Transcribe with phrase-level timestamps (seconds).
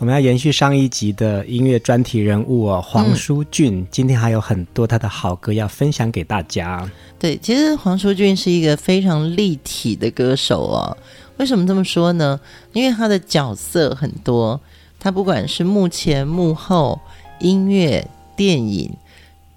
[0.00, 3.80] 我们要延续上一集的音乐专题人物哦，黄舒骏。
[3.80, 6.88] 嗯、今天还有很多他的好歌要分享给大家。
[7.18, 10.96] 对，其实黄舒骏是一个非常立体的歌手哦。
[11.38, 12.38] 为什么这么说呢？
[12.72, 14.60] 因为他的角色很多，
[15.00, 17.00] 他不管是幕前幕后、
[17.40, 18.92] 音乐、电影，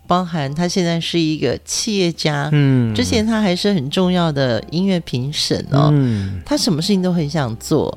[0.08, 2.50] 包含他现在是一个企业家。
[2.52, 5.92] 嗯，之前他还是很重要的音乐评审哦。
[5.94, 7.96] 嗯，他什么事情都很想做。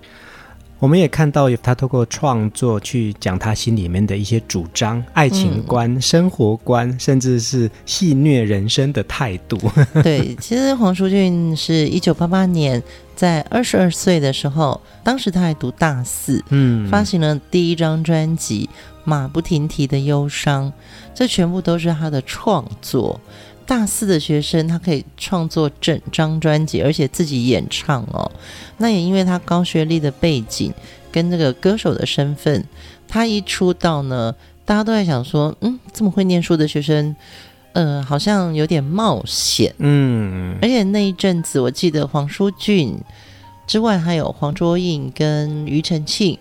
[0.84, 9.58] 我们也看到他透过创作去讲他心里面的一些主张、爱情观、嗯、生活观，甚至是戏虐人生的态度。
[10.04, 12.82] 对，其实黄舒骏是一九八八年
[13.16, 18.68] 在二十二岁的时候，当时他还读大四，嗯，发行了第一张专辑
[19.04, 20.66] 《马不停蹄的忧伤》，
[21.14, 23.18] 这全部都是他的创作。
[23.66, 28.30] 大四的学生，他可以创作整张专辑，而且自己演唱哦。
[28.78, 30.72] 那也因为他高学历的背景
[31.10, 32.64] 跟这个歌手的身份，
[33.08, 34.34] 他一出道呢，
[34.64, 37.14] 大家都在想说，嗯，这么会念书的学生，
[37.72, 39.74] 呃，好像有点冒险。
[39.78, 42.96] 嗯，而且那一阵子，我记得黄舒骏
[43.66, 46.38] 之外，还有黄卓颖跟庾澄庆、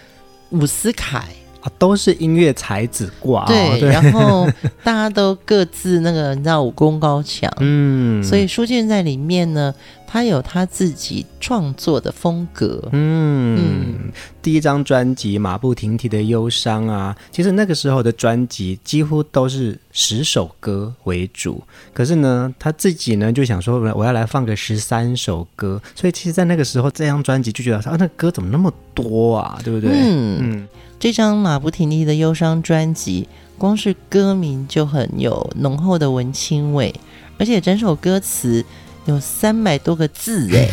[0.49, 1.25] 伍思凯。
[1.63, 4.45] 啊，都是音乐才子挂，对，对，然后
[4.83, 9.73] 大家都各自那个，你知道武功高强， 嗯，所以舒骏在里面呢，
[10.05, 21.63] 他有他自己创作的风格，嗯，嗯，第一张专辑《马不停蹄的忧伤》啊，其实那个时候的专辑几乎都是十首歌为主，
[21.93, 29.89] 可是呢，他自己呢就想说，我要来放个十三首歌，所以其实，在那个时候，这张专辑就觉得啊，那歌怎么那么多啊，对不对？
[29.93, 30.37] 嗯。
[30.41, 30.67] 嗯
[31.03, 33.27] 这张马不停蹄的忧伤专辑，
[33.57, 36.95] 光是歌名就很有浓厚的文青味，
[37.37, 38.63] 而且整首歌词
[39.03, 40.69] 有三百多个字哎，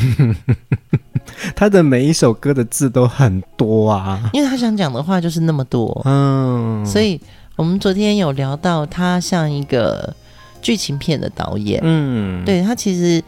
[1.57, 7.21] 他的每一首歌的字都很多啊，因为他想讲的话就是那么多，嗯，所以
[7.57, 10.15] 我们昨天有聊到他像一个
[10.63, 13.21] 剧情片的导演，嗯，对，他其实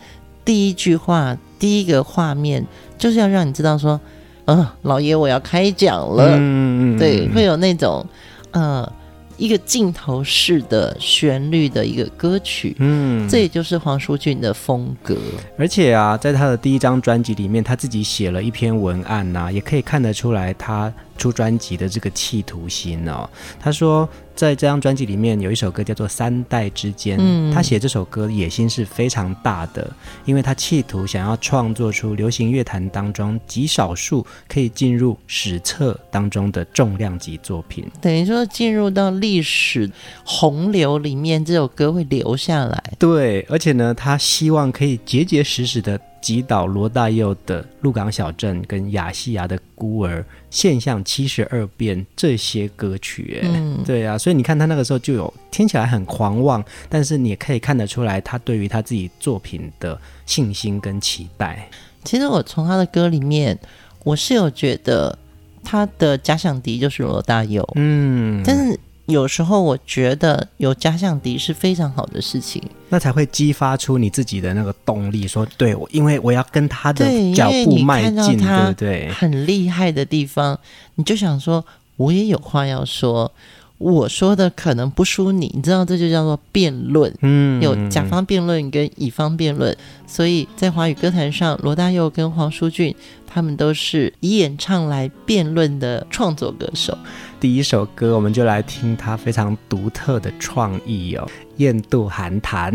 [0.45, 2.65] 第一句话、第一个画面
[2.97, 4.01] 就是要让你知道说。
[4.47, 6.31] 嗯、呃，老爷，我要开讲了。
[6.37, 8.05] 嗯，对，会有那种，
[8.51, 8.93] 呃，
[9.37, 12.77] 一个镜头式的旋律的一个歌曲。
[12.79, 15.17] 嗯，这也就是黄舒骏的风格。
[15.57, 20.93] 而且啊，在他的第一张专辑里面，他自己写了一篇文案呐、啊，也可以看得出来他。
[21.23, 29.89] 出专辑的这个企图心哦，他说在这张专辑里面有一首歌叫做《三代之间》，嗯，他写这首歌野心是非常大的，
[30.25, 39.89] 因为他企图想要创作出流行乐坛当中极少数可以进入史册当中的重量级作品，等于说进入到历史
[40.25, 42.83] 洪流里面，这首歌会留下来。
[42.99, 46.01] 对，而且呢，他希望可以结结实实的。
[46.23, 61.69] 击倒罗大佑的《鹿港小镇》跟亚细亚的《孤儿》、现象七十二变这些歌曲，哎、嗯，对啊，所以你看他那个时候就有听起来很狂妄，但是你也可以看得出来他对于他自己作品的信心跟期待。
[62.05, 63.59] 其实我从他的歌里面，
[64.05, 65.19] 我是有觉得
[65.65, 68.79] 他的假想敌就是罗大佑，嗯，但是。
[69.07, 75.27] 有时候我觉得有假想敌是非常好的事情，那才会激发出你自己的那个动力。
[75.27, 77.05] 说对，我因为我要跟他的
[77.35, 79.09] 脚步迈进，对不对？
[79.11, 80.59] 很厉害的地方，
[80.95, 81.65] 你就想说，
[81.97, 83.31] 我也有话要说。
[83.79, 87.13] 我说的可能不输你，你知道这就叫做辩论。
[87.21, 92.95] 嗯，有甲方辩论跟乙方辩论，所以在华语歌坛上，罗大佑跟黄舒骏
[93.27, 96.97] 他们都是以演唱来辩论的创作歌手。
[97.43, 102.73] 第一首歌，我们就来听它非常独特的创意哦，《雁渡寒潭》。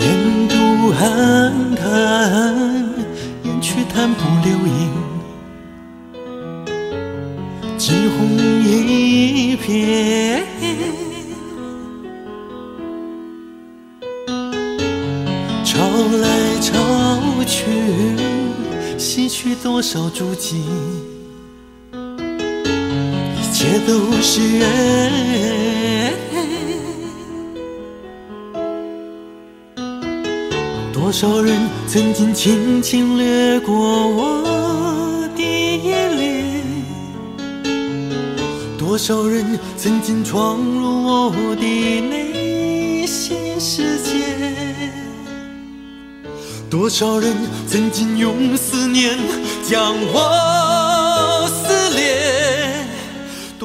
[0.00, 2.92] 雁渡寒潭，
[3.60, 4.90] 去潭不留影，
[7.78, 10.42] 惊鸿一瞥，
[15.62, 15.86] 潮
[16.20, 16.72] 来潮
[17.46, 17.70] 去，
[18.98, 20.64] 洗去多少足迹。
[23.62, 26.12] 一切都是缘。
[30.92, 31.56] 多少人
[31.86, 33.72] 曾经轻轻掠过
[34.08, 36.44] 我的眼帘，
[38.76, 44.24] 多少人曾经闯入我的内心世界，
[46.68, 47.32] 多少人
[47.68, 49.16] 曾经用思念
[49.62, 50.61] 将我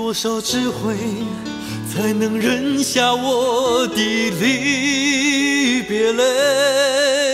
[0.07, 0.95] 多少智慧
[1.91, 7.26] 才能忍下我的离别泪。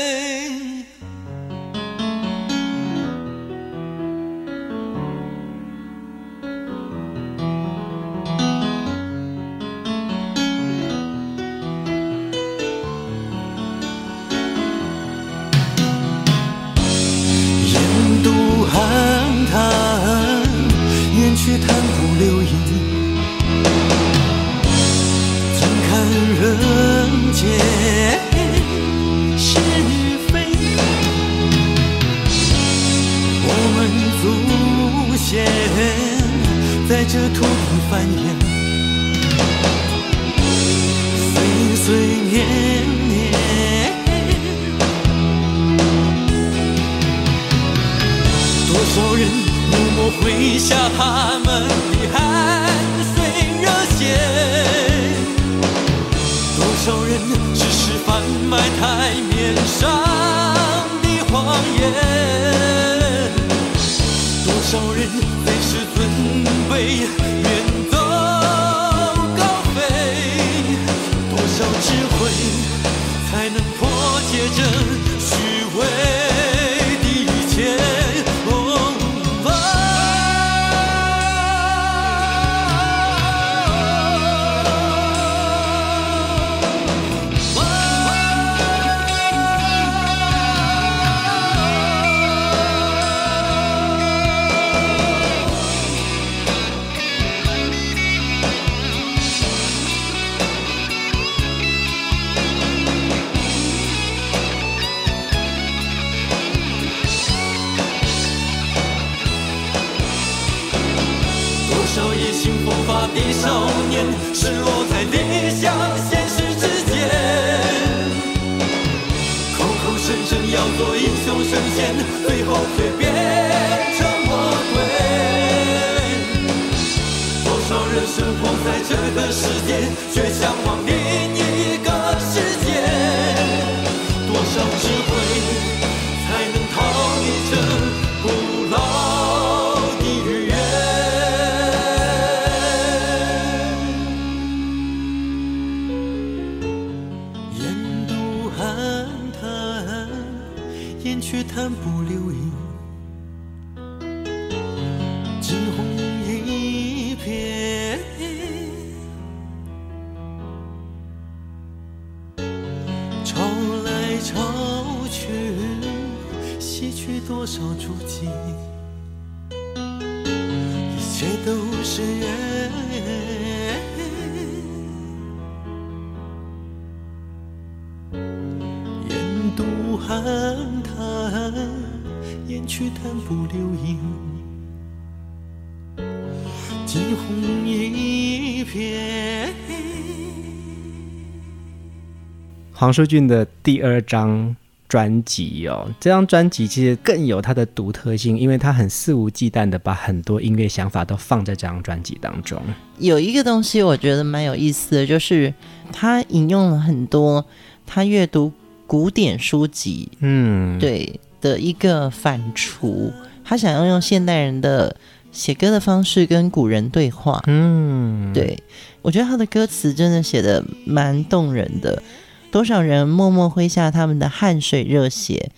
[192.84, 194.54] 黄舒骏的第二张
[194.90, 202.62] 专辑哦，这张专辑其实更有它的独特性，因为他很肆无忌惮的把很多音乐想法都放在这张专辑当中。
[203.00, 205.54] 有一个东西我觉得蛮有意思的，就是
[205.94, 207.46] 他引用了很多
[207.86, 208.52] 他阅读
[208.86, 213.13] 古典书籍，嗯，对的一个反刍，
[213.46, 214.94] 他想要用现代人的
[215.32, 218.62] 写歌的方式跟古人对话，嗯，对，
[219.02, 222.04] 我觉得他的歌词真的写的蛮动人的。
[222.53, 225.50] 多少人默默挥下他们的汗水热血，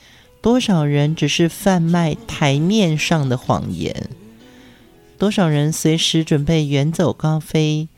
[0.41, 4.07] 多少人只是贩卖台面上的谎言，
[5.17, 7.89] 多少人随时准备远走高飞，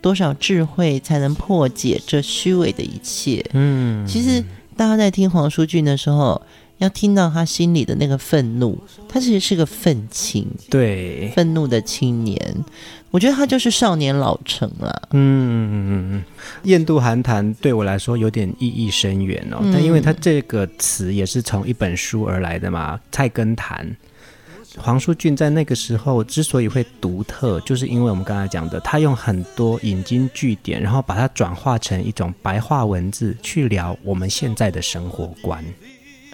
[0.00, 3.44] 多少智慧才能破解这虚伪的一切？
[3.52, 4.42] 嗯，其实
[4.74, 6.40] 大家在听黄淑俊的时候，
[6.78, 8.78] 要听到他心里的那个愤怒，
[9.10, 12.64] 他其实是个愤青，对，愤怒的青年。
[13.10, 15.08] 我觉得他就是少年老成了。
[15.12, 16.24] 嗯嗯嗯，嗯，
[16.64, 23.86] 印度寒潭对我来说有点意义深远哦，嗯、但因为他这个词也是从一本书而来的嘛，《菜根谭》。
[24.76, 35.64] 黄书俊在那个时候之所以会独特，就是因为我们刚才讲的，他用很多引经据典，然后把它转化成一种白话文字去聊我们现在的生活观。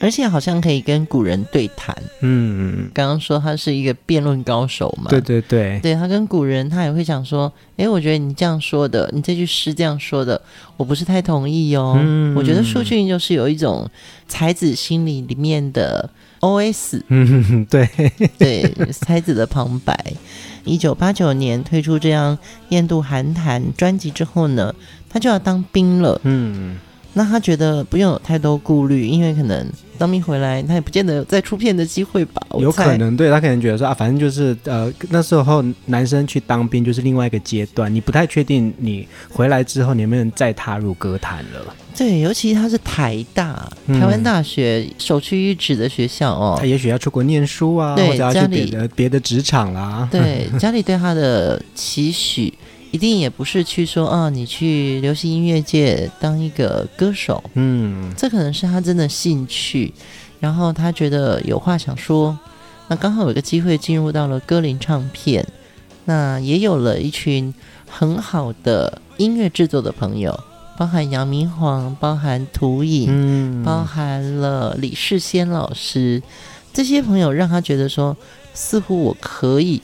[0.00, 10.40] 而且好像可以跟古人对谈，嗯，刚刚说他是一个辩论高手嘛，对对对，对他跟古人，他也会讲说，诶，我觉得你这样说的，你这句诗这样说的，
[10.76, 11.96] 我不是太同意哦。
[11.98, 13.88] 嗯，我觉得舒俊就是有一种
[14.26, 16.10] 才子心理里面的
[16.40, 17.88] OS，嗯，对。
[18.36, 19.96] 对，才子的旁白。
[20.64, 22.36] 一九八九年推出这样
[22.70, 24.74] 《雁渡寒潭》专辑之后呢，
[25.08, 26.78] 他就要当兵了，嗯。
[27.16, 29.64] 那他觉得不用有太多顾虑，因为可能
[29.98, 32.42] 当兵回来，他也不见得有再出片的机会吧。
[32.58, 41.74] 有可能，对，他可能觉得说啊，反正就是呃，那时候男生去当兵就是另外一个阶段，你不太确定你回来之后你能不能再踏入歌坛了。
[41.96, 46.56] 对，尤其他是台大，台湾大学首屈一指的学校哦。
[46.58, 50.08] 他也许要出国念书啊，或者要去别的别的职场啦。
[50.10, 52.52] 对，家里对他的期许。
[52.94, 59.92] 一定也不是去说啊，你去流行音乐界当一个歌手，嗯，这可能是他真的兴趣，
[60.38, 62.38] 然后他觉得有话想说，
[62.86, 65.44] 那刚好有个机会进入到了歌林唱片，
[66.04, 67.52] 那也有了一群
[67.90, 70.38] 很好的音乐制作的朋友，
[70.78, 76.22] 包含杨明煌，包含涂影，嗯，包含了李世先老师，
[76.72, 78.16] 这些朋友让他觉得说，
[78.54, 79.82] 似乎我可以。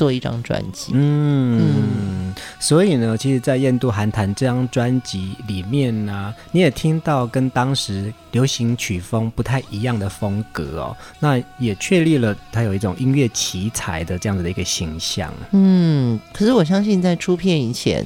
[0.00, 15.30] 做一张专辑，嗯，嗯，所以呢，其实，在《印度寒潭》这张专辑里面呢，你也听到跟当时流行曲风不太一样的风格哦，那也确立了他有一种音乐奇才的这样子的一个形象。
[15.50, 18.02] 嗯，可是我相信在出片以前。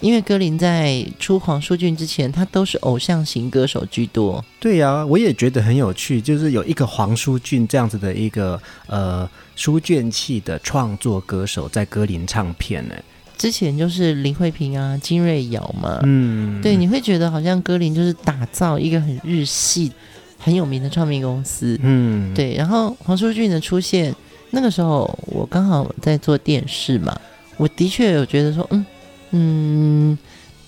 [0.00, 4.44] 因为歌林在出黄书俊之前，他都是偶像型歌手居多。
[4.60, 12.94] 对呀、啊，我也觉得很有趣，就是有一个黄书俊这样子的一个呃书卷气的创作歌手在歌林唱片呢。
[13.38, 19.90] 之前就是林慧萍啊、金瑞瑶嘛，嗯，对，你会觉得好像歌林就是打造一个很日系、
[20.38, 22.54] 很有名的唱片公司，嗯，对。
[22.54, 24.14] 然后黄书俊的出现，
[24.50, 27.18] 那个时候我刚好在做电视嘛，
[27.56, 28.84] 我的确有觉得说，嗯。
[29.30, 30.16] 嗯，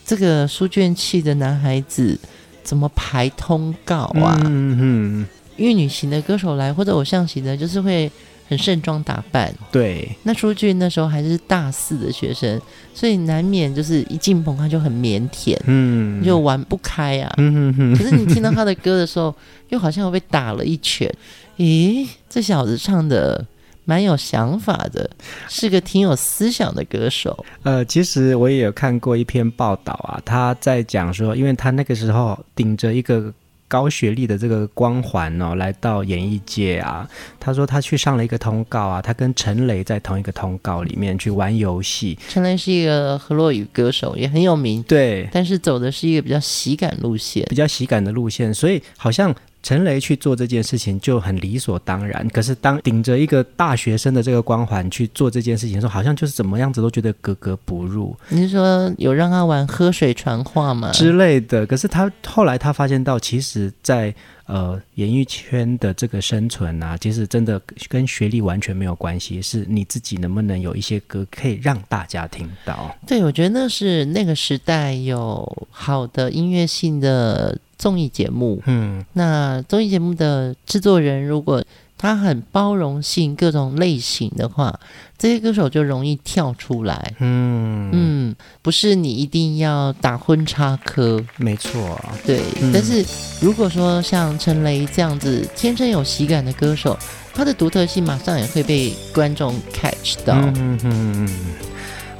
[0.04, 2.18] 这个书卷气的男孩子
[2.62, 4.40] 怎么排通告啊？
[4.44, 8.10] 嗯哼，因为女型的歌手来或者偶像型的，就是会
[8.48, 9.54] 很盛装打扮。
[9.70, 12.60] 对，那书俊那时候还是大四的学生，
[12.94, 17.32] 所以难免就是一进棚他就很腼腆，嗯，就玩不开啊。
[17.38, 17.96] 嗯哼哼。
[17.96, 19.34] 可是你听到他的歌的时候，
[19.68, 21.10] 又好像有被打了一拳。
[21.58, 23.46] 咦，这小子唱的。
[23.88, 25.08] 蛮有想法的，
[25.48, 27.46] 是个挺有思想的歌手。
[27.62, 33.32] 呃，其实我也有看过一篇报道啊，他在讲说，因为他那个时候顶着一个
[33.66, 37.08] 高学历的这个光环哦，来到演艺界啊。
[37.40, 42.18] 他说他去上了一个通告啊，他跟陈雷在同一个通告里面去玩游戏。
[42.28, 49.34] 陈雷是一个河洛语歌手，也很有名，对，但是走的是一个比较喜感路线，比较喜感的路线，所以好像。
[49.62, 58.16] 陈雷去做这件事情就很理所当然，可是当顶着一个大学生的这个光环去做这件事情的时候，好像就是怎么样子都觉得格格不入。
[58.28, 60.90] 你是说有让他玩喝水传话吗？
[60.92, 61.66] 之类的？
[61.66, 64.14] 可是他后来他发现到，其实在，在
[64.46, 72.96] 呃演艺圈的这个生存啊，其实真的跟学历完全没有关系，是你自己能不能有一些歌可以让大家听到。
[73.06, 77.58] 对，我觉得那是那个时代有好的音乐性的。
[77.78, 81.64] 综艺节目，嗯，那综艺节目的制作人如果
[81.96, 84.78] 他很包容性各种类型的话，
[85.16, 87.90] 这些歌手就容易跳出来，嗯。
[87.92, 92.40] 嗯，不是你一定要打婚插科，没错，对。
[92.60, 93.04] 嗯、但是
[93.40, 96.96] 如果说像陈雷这样子天生有喜感的歌手，
[97.34, 101.26] 他的独特性马上也会被观众 catch 到，嗯嗯嗯。
[101.26, 101.28] 嗯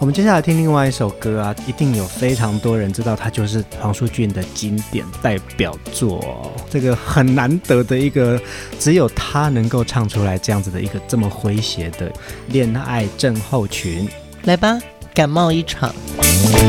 [0.01, 6.53] 我们接下来听另外一首歌啊，一定有非常多人知道，它就是黄书俊的经典代表作哦。
[6.71, 8.41] 这个很难得的一个，
[8.79, 12.13] 只有他能够唱出来这样子的一个这么诙谐的
[12.47, 14.09] 恋爱症候群。
[14.45, 14.79] 来吧，
[15.13, 15.93] 感冒一场。
[16.13, 16.63] 恋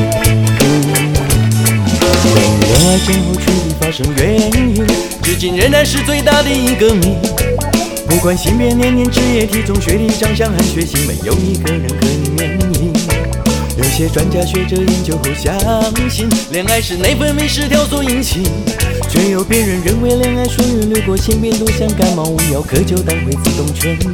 [2.87, 4.87] 爱症候群的发生原因，
[5.21, 7.15] 至今仍然是最大的一个谜。
[8.09, 12.91] 不管性别、年龄、职业、体重、学历、长相和血型，没有一个人可以免疫。
[13.99, 15.53] 些专家学者研究后相
[16.09, 18.43] 信，恋爱是内分泌失调所引起，
[19.09, 24.13] 却有别人认为恋爱属于掠过性病毒，像感冒无药可救，但会自动痊愈。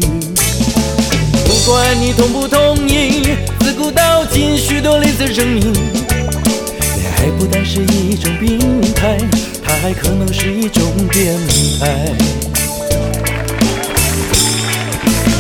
[1.45, 8.57] 不管你同不同意，自古到今许多类似证明，恋爱不单是一种病
[8.95, 9.19] 态，
[9.63, 11.37] 它还可能是一种变
[11.79, 12.44] 态。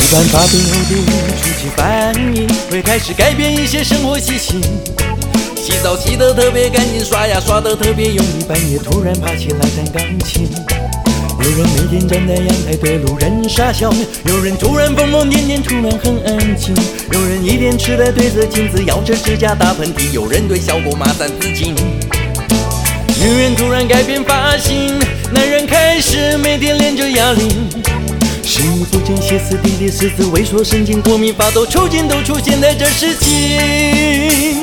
[0.05, 0.95] 一般发病后的
[1.41, 4.61] 初期反应会开始改变一些生活习性，
[5.55, 10.47] 洗澡洗得特别干净，刷牙刷得特别用力，半夜突然爬起来弹钢琴。
[11.41, 13.91] 有人每天站在阳台对路人傻笑，
[14.25, 16.75] 有人突然疯疯癫癫，突然很安静。
[17.11, 21.75] 有人一脸痴呆对着镜子咬着指甲打喷嚏，有人对小狗骂三字经。
[23.19, 24.99] 女人突然改变发型，
[25.33, 27.94] 男人开始每天练着哑铃。
[28.55, 34.61] 食欲不见、歇斯底里、狮子萎缩、神经过敏、发抖、抽筋，都出现在这时期。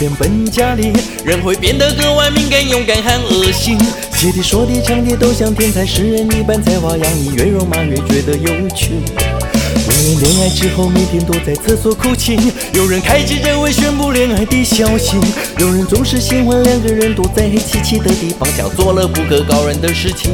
[0.00, 0.94] 变本加厉，
[1.26, 3.78] 人会变得格外敏感、勇敢和恶心。
[4.14, 8.92] 写的、说的、唱的都像天才诗人一般才华洋溢，越肉麻越觉得有趣。
[8.94, 12.38] 有人恋爱之后每天躲在厕所哭泣，
[12.72, 15.18] 有人开记者会宣布恋爱的消息，
[15.58, 20.32] 有人总是喜欢两个人躲在黑漆漆的地方，像做了不可告人的事情。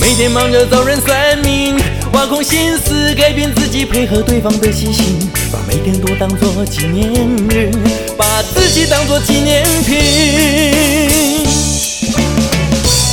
[0.00, 1.76] 每天忙着找人算命，
[2.14, 5.18] 挖空心思改变自己，配合对方的习性，
[5.50, 7.10] 把每天都当作纪念
[7.50, 7.72] 日，
[8.16, 9.98] 把自己当作纪念品。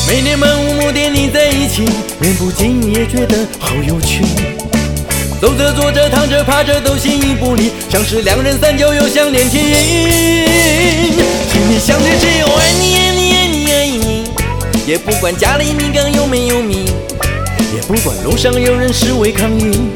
[0.07, 1.89] 每年漫无目的腻在一起，
[2.19, 4.23] 连不经意也觉得好有趣。
[5.41, 10.09] 走着坐着躺着趴着都形影不离，像是两人三角又像连体婴。
[11.49, 14.25] 心里想的只有爱你爱你爱你爱你，
[14.85, 16.85] 也不管家里米缸有没有米，
[17.87, 19.89] 不管路上有人是为抗议，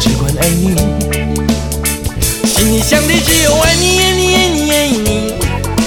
[0.00, 0.74] 只管爱你。
[2.46, 5.34] 心里想的只有爱你爱你爱你爱你，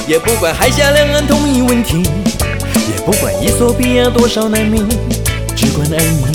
[0.07, 2.03] 也不管海峡两岸统一问题。
[2.87, 4.87] 也不管伊索比亚多少难民，
[5.55, 6.34] 只管爱你。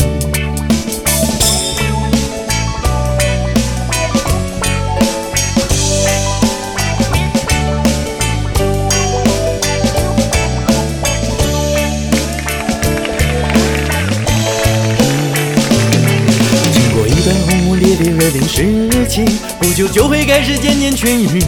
[18.31, 19.25] 轰烈烈热恋时期，
[19.59, 21.43] 不久就会开始渐渐痊愈。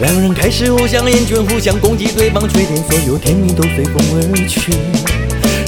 [0.00, 4.72] 两人开始互相厌倦，互相攻击对方缺点，所有甜蜜都随风而去。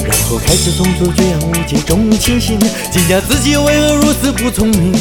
[0.06, 2.58] 然后开始从此这样无解中清醒，
[2.90, 4.92] 惊讶自己为何如此不聪明。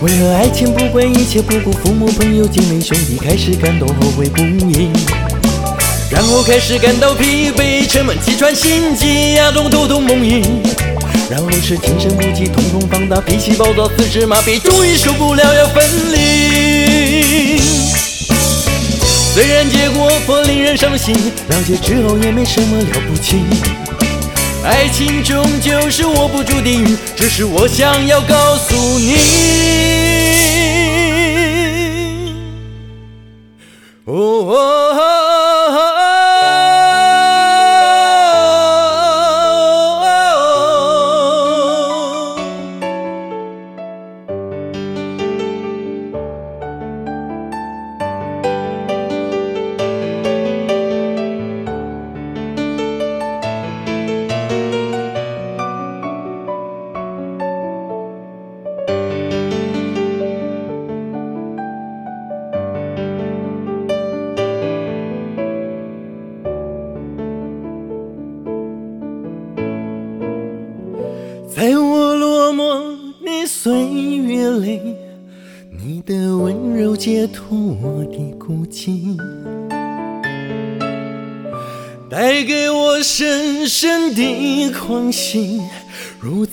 [0.00, 4.90] 为了爱情不管一切，不顾父母朋友姐妹兄弟，开始感到后悔不已。
[6.10, 10.85] 然后开始感到疲惫，沉闷气喘心悸，牙中头痛梦呓。
[11.28, 17.58] 然后是精神不济，瞳孔放大，脾气暴躁，四肢麻痹，终于受不了要分离。
[19.34, 21.12] 虽然结果颇令人伤心，
[21.48, 23.42] 了解之后也没什么了不起。
[24.64, 29.16] 爱情终究是握不住的雨，这是我想要告诉你。
[34.04, 34.45] 哦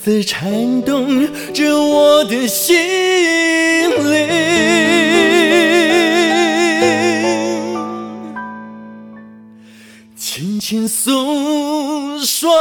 [0.05, 2.75] 在颤动着我的心
[4.11, 4.27] 灵，
[10.13, 12.51] 轻轻诉说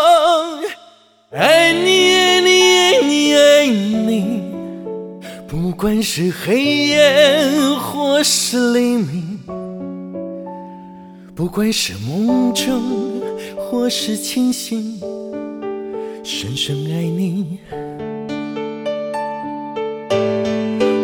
[1.32, 4.40] 爱你，爱你，爱你爱你。
[5.48, 7.44] 不管是黑夜
[7.80, 9.40] 或是黎明，
[11.34, 13.20] 不管是梦中
[13.58, 15.00] 或是清醒，
[16.24, 17.58] 深深爱你。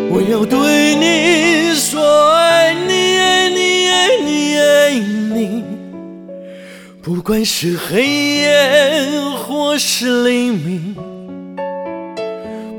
[0.09, 5.63] 我要对你说爱你爱你爱你爱你，
[7.01, 10.95] 不管是黑夜或是黎明，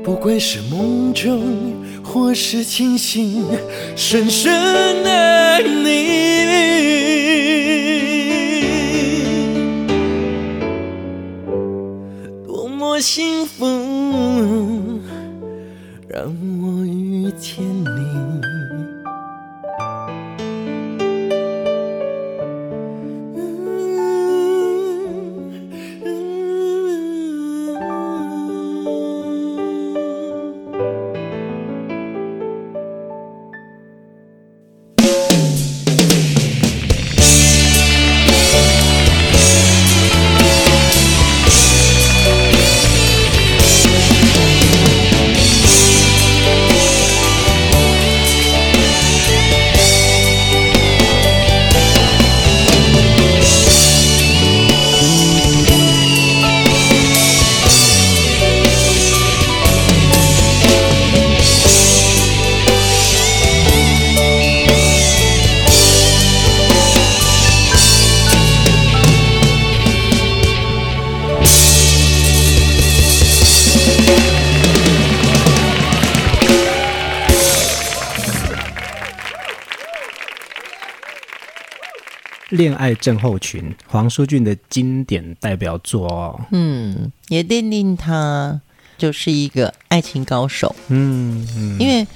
[0.03, 3.45] 不管是梦中或是清醒，
[3.95, 4.51] 深深
[5.05, 6.90] 爱你。
[12.99, 13.65] 幸福，
[16.07, 16.25] 让
[16.61, 18.30] 我遇见你。
[82.81, 86.41] 爱症候群，黄舒骏的经典代表作哦。
[86.51, 88.59] 嗯，也奠定他
[88.97, 90.75] 就是一个爱情高手。
[90.87, 92.07] 嗯嗯，因为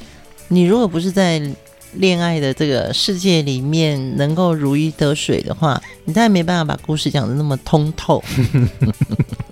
[0.47, 1.39] 你如果不是在
[1.93, 8.23] 恋爱的这个世界里面能够如鱼得水的话，你再也没办法把故事讲得那么通透。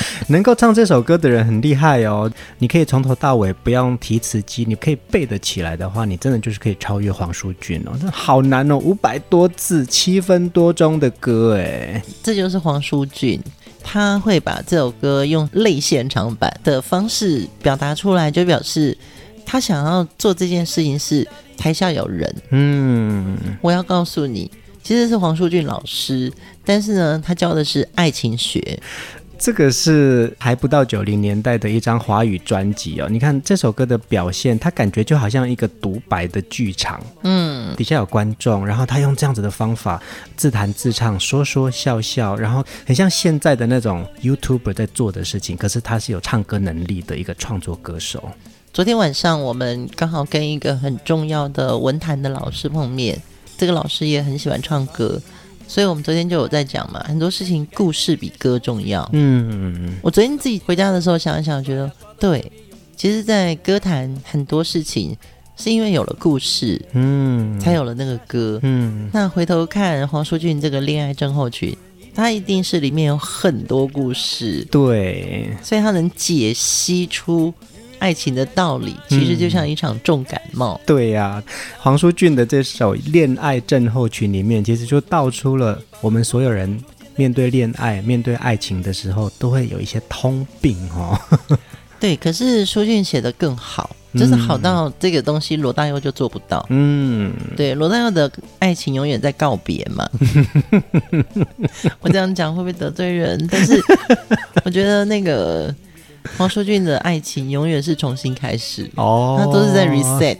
[0.28, 2.30] 能够唱这首歌的人很厉害哦！
[2.58, 7.92] 你可以从头到尾不用提词机，你可以背得起来的话，你真的就是可以超越黄舒骏哦！
[8.00, 13.40] 这好难哦，五百多字，七分多钟的歌哎，这就是黄舒骏，
[13.82, 18.96] 他会把这首歌用类现场版的方式表达出来，就表示
[19.44, 21.26] 他想要做这件事情是
[21.56, 22.34] 台下有人。
[22.50, 24.50] 嗯，我要告诉你，
[24.82, 26.32] 其实是黄淑俊老师，
[26.64, 28.80] 但是呢，他教的是爱情学。
[29.42, 33.08] 这个是还不到九零年代的一张华语专辑哦。
[33.10, 40.00] 你看这首歌的表现，他感觉就好像一个独白的剧场，嗯，底下有观众，然后他用这样子的方法
[40.36, 45.56] 自弹自唱，说说笑笑，然后很像现在的那种 YouTuber 在做的事情。
[45.56, 48.30] 可是他是有唱歌能力的一个创作歌手。
[48.72, 53.20] 昨天晚上我们刚好跟一个很重要的文坛的老师碰面，
[53.58, 55.20] 这个老师也很喜欢唱歌。
[55.72, 59.08] 所以我们昨天就有在讲嘛，很多事情故事比歌重要。
[59.14, 62.52] 嗯，我昨天自己回家的时候想一想，觉得对，
[62.94, 65.16] 其实，在歌坛很多事情
[65.56, 68.60] 是因为有了故事，嗯，才有了那个歌。
[68.62, 71.74] 嗯，那回头看黄舒骏这个恋爱症候群，
[72.14, 77.54] 他一定是里面有很多故事，对，所以他能解析出。
[78.02, 80.74] 爱情的道理其实就像一场重感冒。
[80.74, 81.42] 嗯、对呀、啊，
[81.78, 86.82] 黄舒骏的这首《恋爱症候群》里面，其实就道出了我们所有人
[87.14, 91.16] 面对恋爱、面对爱情的时候，都会有一些通病哦。
[92.00, 96.66] 对，可是舒骏写的更好，就是好到这个东西罗大佑就做不到。
[96.70, 100.10] 嗯，对，罗大佑的爱情永远在告别嘛。
[102.02, 103.46] 我这样讲会不会得罪人？
[103.48, 103.80] 但是
[104.64, 105.72] 我觉得那个。
[106.36, 110.38] 黄舒骏的爱情永远是重新开始哦，他都是在 reset，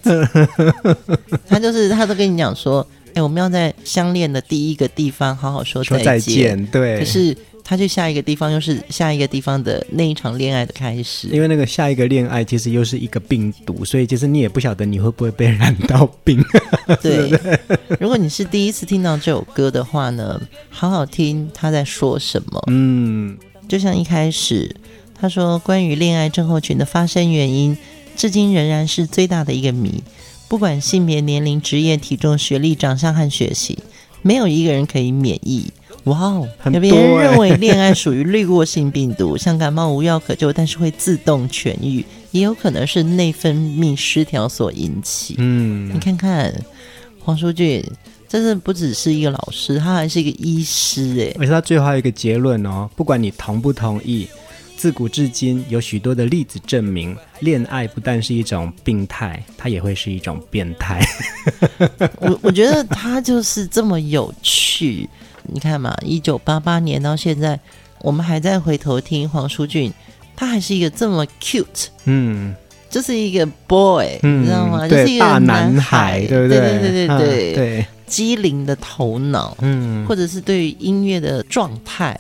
[1.48, 6.98] 他就是他都跟你讲说，哎、欸，我们要在相恋的第一个地方好好说再见，对。
[6.98, 16.42] 可是他去下一个地方又是下一个地方的那一场恋爱的开始，因为那个下一个恋爱其实又是一个病毒，所以其实你也不晓得你会不会被染到病。
[17.02, 17.30] 对，
[18.00, 20.40] 如果你是第一次听到这首歌的话呢，
[20.70, 22.62] 好好听他在说什么。
[22.68, 23.36] 嗯，
[23.68, 24.74] 就像一开始。
[25.22, 27.78] 他说：“关于恋爱症候群的发生原因，
[28.16, 30.02] 至今仍然是最大的一个谜。
[30.48, 33.78] 不管性别、年龄、职业、体重、学历、长相和血型，
[34.20, 35.70] 没有一个人可以免疫。
[36.04, 36.48] 哇哦！
[36.64, 45.36] 有别人认为恋爱属于滤过性病毒， 像感冒无药可救，但是会自动痊愈，也有可能是内分泌失调所引起。
[45.38, 46.52] 嗯，你看看
[47.20, 47.80] 黄舒俊，
[48.28, 51.36] 真的不只是一个老师，他还是一个医师哎。
[51.38, 54.26] 而且他最后还有一个结论哦，不管你同不同意。”
[54.82, 61.00] 自古至今，有许多的例子证明，恋爱不但是一种病态，它也会是一种变态。
[62.18, 65.08] 我我觉得他就是这么有趣。
[65.44, 67.60] 你看嘛，一九八八年到现在，
[68.00, 69.92] 我们还在回头听黄淑俊，
[70.34, 72.52] 他还是一个这么 cute，嗯，
[72.90, 74.88] 就是一个 boy，、嗯、你知道吗？
[74.88, 76.58] 就是一个大男孩，对不对？
[76.58, 82.18] 对对对对对对，对机灵的头脑，嗯，或者是对于音乐的状态，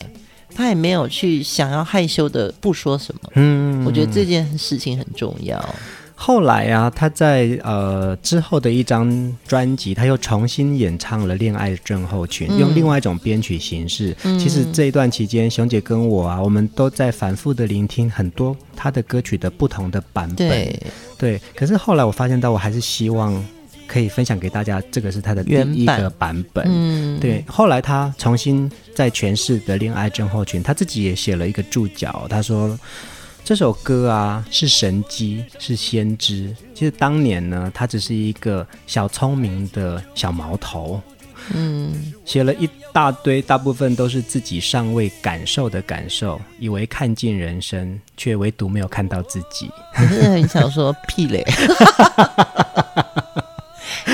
[0.54, 5.74] 他也没有去想要害羞的不说什么，嗯，我觉得这件事情很重要。
[6.14, 14.16] 后来啊，他在呃之后的一张专辑，他又重新演唱了《恋爱症候群》，嗯，用另外一种编曲形式。
[14.22, 20.36] 嗯，其实这一段期间，熊姐跟我啊，我们都在反复的聆听很多他的歌曲的不同的版本。
[20.36, 20.80] 对，
[21.18, 21.40] 对。
[21.56, 23.44] 可是后来我发现到，我还是希望
[23.92, 26.64] 可以分享给大家，这个是他的第一个版本。
[26.66, 27.44] 嗯，对。
[27.46, 32.78] 后来他重新在诠释的《恋爱症候群》，他自己也写了一个注脚，他说。
[33.44, 36.54] 这首歌啊，是神机，是先知。
[36.72, 41.00] 其实当年呢，他只是一个小聪明的小毛头，
[41.52, 41.92] 嗯，
[42.24, 49.68] 写了一大堆，大部分都是自己尚未感受的感受，以为看尽人生，却唯独没有看到自己。
[49.96, 51.44] 我真的很想说屁嘞。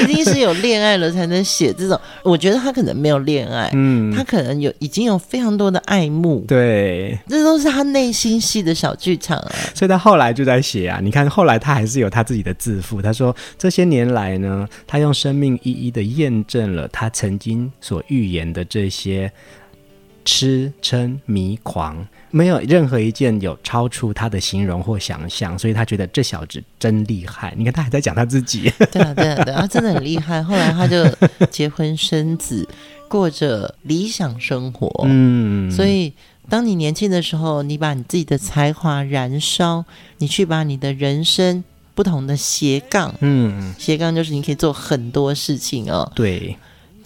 [0.02, 9.52] 一定是有恋爱了才能写这种，我觉得他可能没有恋爱，嗯，他可能有已经有非常多的爱慕，对，这都是他内心戏的小剧场啊。
[9.74, 19.30] 所以他后来就在写啊，你看后来他还是有他自己的自负，他说这些年来呢，他用生命一一的验证了他曾经所预言的这些
[20.28, 22.06] 痴嗔迷狂。
[22.30, 27.54] 没有任何一件有超出他的形容或想象，所以他觉得这小子真厉害。
[27.56, 30.42] 你看他还在讲他自己， 对啊，对啊，对啊，他真的很厉害。
[30.42, 31.02] 后来他就
[31.50, 32.68] 结婚生子，
[33.08, 34.92] 过着理想生活。
[35.06, 36.12] 嗯，所以
[36.50, 39.86] 当你年轻的时候，你把你自己的才华燃烧，
[40.18, 41.64] 你去把你的人生
[41.94, 46.12] 不同的斜杠，嗯，斜杠就是你可以做很多事情哦。
[46.14, 46.58] 对，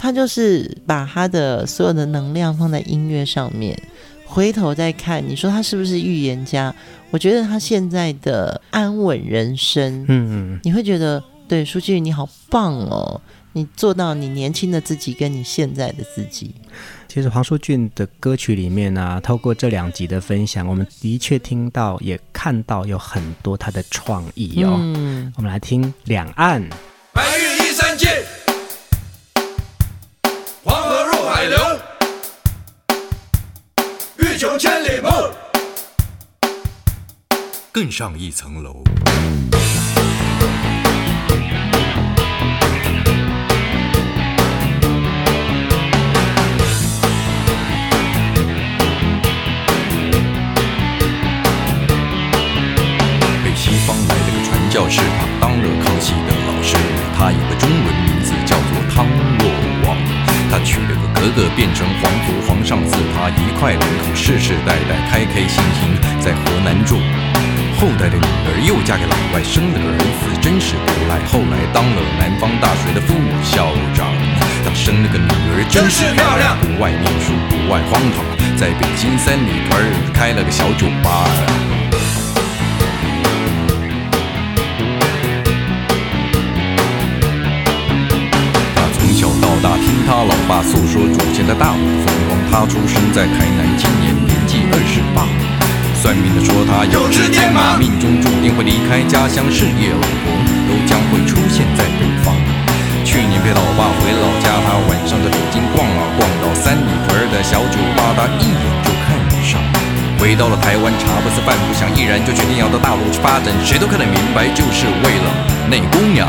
[0.03, 3.81] 他就是把他的所有的能量放在音乐上面。
[4.25, 6.75] 回头再看，你说他是不是预言家？
[7.12, 13.21] 我觉得他现在的安稳人生，嗯嗯，你会觉得对，舒淇你好棒哦，
[13.53, 16.53] 你做到你年轻的自己跟你现在的自己。
[17.07, 24.75] 其实黄舒骏的歌曲里面呢、啊，透过这两集的分享，我们的确听到也看到有很多他的创意哦。
[24.81, 26.61] 嗯，我们来听《两岸》。
[27.12, 28.09] 白云依山尽，
[34.59, 35.09] 千里目，
[37.71, 38.83] 更上一层楼。
[53.45, 56.77] 北西方来了个传教士，他当了康熙的老师，
[57.17, 59.07] 他有个中文名字叫做汤
[59.38, 59.52] 若，
[60.64, 66.98] 娶了个格格变成皇族，皇上赐他一块两口，世世代代开开心心在河南住。
[67.79, 71.18] 后代的女儿又嫁给老外，生了个儿子，真是不赖。
[71.27, 74.14] 后来当了南方大学的副校长，
[74.64, 76.57] 他生了个女儿，真是漂亮。
[76.61, 78.22] 不爱念书，不爱荒唐，
[78.57, 79.83] 在北京三里屯
[80.14, 81.82] 开了个小酒吧。
[90.07, 92.38] 他老爸诉说祖先的大武风光。
[92.51, 95.27] 他出生在台南，今年年纪二十八。
[96.03, 100.35] 算命的说他有只天马，命中注定会离开家乡，事业老婆
[100.67, 102.35] 都将会出现在北方。
[103.07, 109.15] 去年陪老爸回老家，他晚上在北京逛啊逛，到三里屯的小酒吧，他一眼就看
[109.47, 109.61] 上。
[110.19, 113.55] 回到了台湾，茶不思饭不想，毅然就决定要到大陆去发展。
[113.65, 115.31] 谁都看得明白，就是为了
[115.71, 116.29] 那姑娘。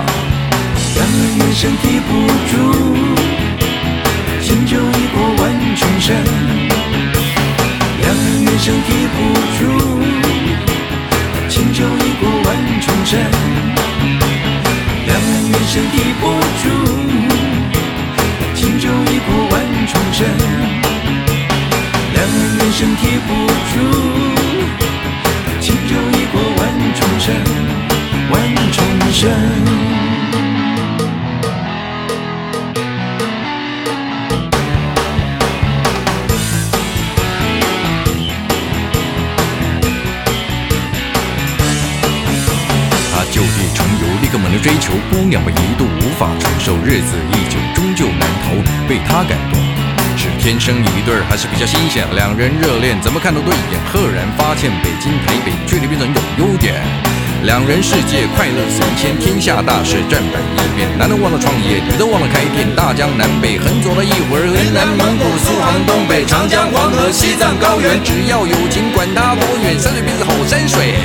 [0.95, 3.12] 两个人身体不住。
[4.65, 6.15] 轻舟已过万重山，
[7.99, 9.17] 两岸猿声啼不
[9.60, 9.62] 住。
[11.49, 12.47] 轻舟已过万
[12.80, 13.19] 重山，
[15.06, 16.23] 两岸猿声啼不
[16.62, 16.63] 住。
[18.56, 19.54] 轻舟已过万
[19.86, 20.26] 重山，
[22.13, 23.30] 两岸猿声啼不
[23.73, 23.76] 住。
[25.60, 26.62] 轻舟已过万
[26.95, 27.36] 重山，
[28.32, 28.34] 万
[28.71, 28.78] 重
[29.12, 30.12] 山。
[45.10, 48.53] 姑娘们一度无法承受，日子一久终究难逃
[48.88, 49.60] 被他感动。
[50.15, 52.06] 是天生一对，还是比较新鲜？
[52.13, 56.75] 两人热恋怎么看都对眼，赫然发现北京台北距离变成有优点。
[57.43, 62.63] 两人世界快乐神仙，天下大事站板一面，男的忘了创业，女的忘了开店。
[62.73, 70.95] 大江南北横走了一会儿，云南、蒙古、苏杭、东北、长江、黄河、西藏高原，只要有情，管他多远，山水便是好山水。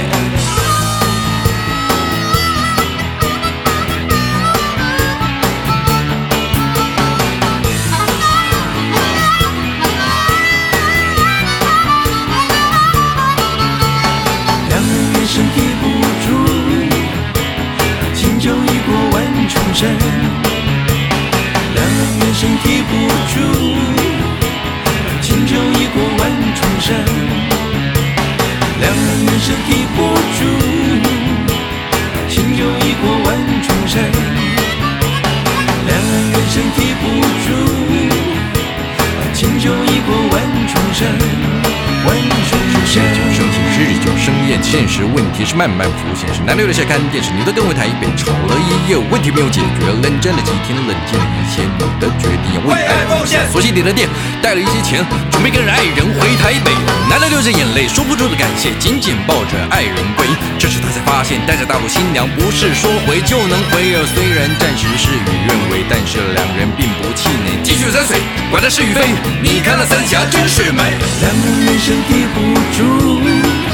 [45.59, 46.33] 慢慢浮现。
[46.33, 53.43] 是难得的下看电视，你的灯会台被吵了一夜，问题没有解决，冷战了几天，冷静了一些，你的决定要为爱奉献。
[53.51, 54.09] 索性点了电，
[54.41, 56.71] 带了一些钱，准备跟着爱人回台北。
[57.11, 60.29] 男的流着眼泪，说不出的感谢，紧紧抱着爱人归。
[60.61, 63.99] 这时他才发现，带着大陆新娘不是说回就能回。
[64.15, 69.11] 虽然暂时事与愿违，但是两人并不气馁，继续山水，管他是与非。
[69.43, 72.39] 你看那三峡真是美，两人缘深提不
[72.79, 73.68] 住。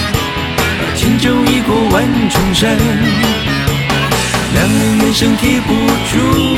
[1.04, 2.78] 轻舟已过万重山，
[4.54, 5.74] 两人缘深提不
[6.10, 6.56] 住。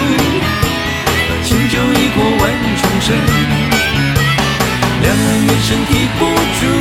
[1.43, 3.17] 轻舟已过万重山，
[5.03, 6.21] 两人缘深提不
[6.61, 6.76] 住。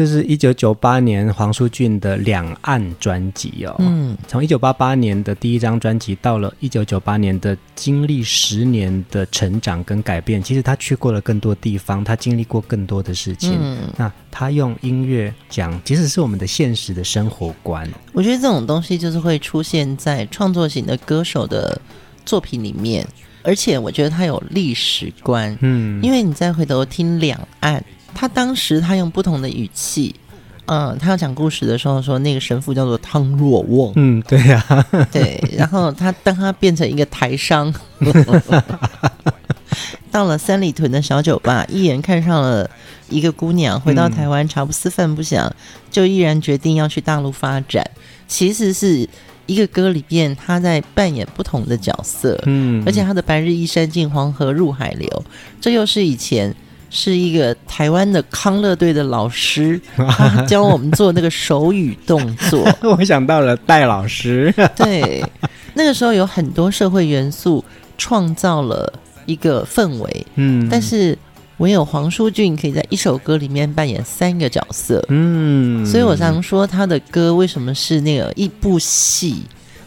[0.00, 3.76] 这是一九九八年黄舒骏的两岸专辑哦。
[3.80, 13.58] 嗯，从一九八八年的第一张专辑到了一九九八年的，经历十年的成长跟改变，其实他去过了更多地方，他经历过更多的事情。
[13.60, 17.86] 嗯，那他用音乐讲，即使是我们的现实的生活观。
[18.14, 21.78] 我觉得这种东西就是会出现在创作型的歌手的
[22.24, 23.06] 作品里面，
[23.42, 25.54] 而且我觉得他有历史观。
[25.60, 27.84] 嗯，因为你再回头听两岸。
[28.14, 30.14] 他当时他用不同的语气，
[30.66, 37.72] 嗯，他要讲故事的时候说那个神父叫做汤若望，嗯，对呀、啊， 对，然后他当他变成一个台商，
[40.10, 42.68] 到了三里屯的小酒吧，一眼看上了
[43.08, 45.50] 一个姑娘，回到台湾茶不思饭不想，
[45.90, 47.84] 就毅然决定要去大陆发展。
[48.28, 49.08] 其实是
[49.46, 55.24] 一个歌里边他在扮演不同的角色，嗯，而且他的白日依山尽，黄河入海流，
[55.60, 56.54] 这又是以前。
[56.90, 62.68] 是一个台湾的康乐队的老师，他 教我们做那个手语动作。
[62.82, 64.52] 我想到了戴老师。
[64.76, 65.24] 对，
[65.74, 67.64] 那个时候有很多社会元素，
[67.96, 68.92] 创造了
[69.24, 70.26] 一个氛围。
[70.34, 71.16] 嗯，但是
[71.58, 75.04] 唯有黄舒骏可以在一首歌里面扮演三个角色。
[75.08, 79.44] 嗯，所以我常说他的歌为什么是那个一部戏，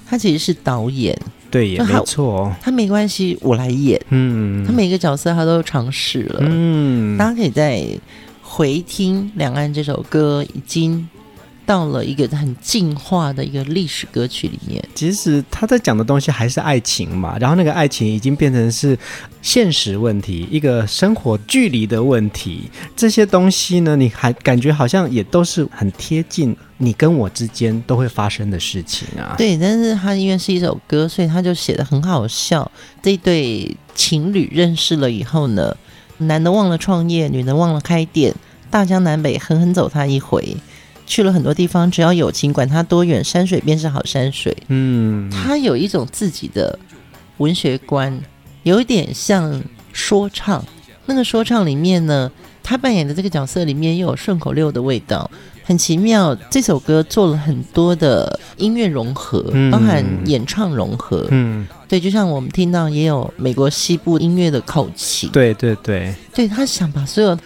[0.07, 1.17] 他其实是导演。
[1.53, 2.55] 对，也没错哦。
[2.59, 4.01] 他没关系，我来演。
[4.09, 6.39] 嗯，他每个角色他都尝试了。
[6.41, 7.85] 嗯，大家可以再
[8.41, 11.07] 回听《两岸》这首歌，已经。
[11.65, 18.99] 到了一个很进化的一个历史歌曲里面，其实他在讲的东西还是爱情嘛，然后那个爱情已经变成是
[19.41, 29.35] 现实问题，一个生活距离的问题，这些东西呢，你还感觉好像也都是很贴近你跟我之间都会发生的事情啊。
[29.37, 32.69] 对，但是他因为是一首歌，所以他就写的很好笑。
[33.01, 35.75] 这一对情侣认识了以后呢，
[36.17, 38.33] 男的忘了创业，女的忘了开店，
[38.69, 40.57] 大江南北狠狠走他一回。
[41.05, 44.55] 去了很多地方，只要有情，管它多远，山水便是好山水。
[44.69, 46.79] 嗯，他有一种自己的
[47.39, 48.17] 文学观，
[48.63, 50.63] 有一点像说唱。
[51.05, 52.31] 那个说唱里面呢，
[52.63, 55.29] 他扮演的这个角色里面又有顺口溜的味道，
[55.63, 56.35] 很奇妙。
[56.49, 61.27] 这首歌做了很多的音乐融合，嗯、包含演唱融合。
[61.31, 65.29] 嗯，对，就像我们听到也有美国西部音乐的口琴。
[65.31, 67.37] 对对对，对他想把所有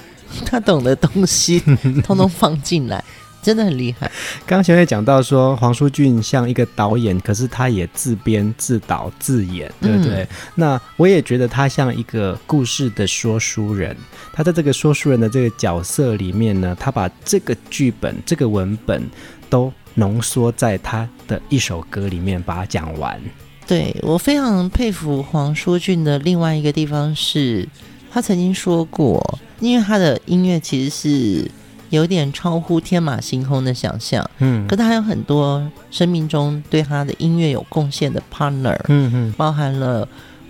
[0.46, 1.60] 他懂的东西
[2.04, 3.04] 通通放进来。
[3.48, 4.12] 真的很厉害。
[4.46, 10.24] 刚刚前面讲到说黄舒骏像一个导演，可是他也自编自导自演，对不对？
[10.24, 13.96] 嗯、那我也觉得他像一个故事的说书人。
[14.34, 19.02] 他在这个说书人的这个角色里面呢，他把这个剧本、这个文本
[19.50, 23.18] 都浓缩在他的一首歌里面，把它讲完。
[23.66, 27.66] 对，我非常佩服黄舒骏的另外一个地方是，
[28.12, 31.50] 他曾经说过，因为他的音乐其实是。
[31.90, 40.08] 有点超乎天马行空的想象，嗯，可他还有很多生命中对他的音乐有贡献的 partner，嗯嗯，包含了